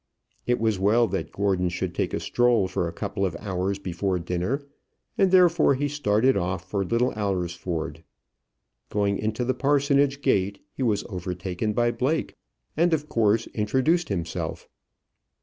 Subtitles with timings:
[0.47, 4.17] It was well that Gordon should take a stroll for a couple of hours before
[4.17, 4.63] dinner,
[5.15, 8.03] and therefore he started off for Little Alresford.
[8.89, 12.33] Going into the parsonage gate he was overtaken by Blake,
[12.75, 14.67] and of course introduced himself.